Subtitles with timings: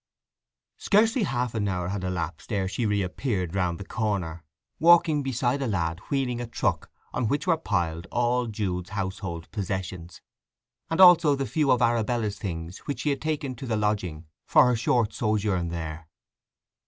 [0.77, 4.43] Scarcely half an hour had elapsed ere she reappeared round the corner,
[4.79, 10.19] walking beside a lad wheeling a truck on which were piled all Jude's household possessions,
[10.89, 14.65] and also the few of Arabella's things which she had taken to the lodging for
[14.65, 16.07] her short sojourn there.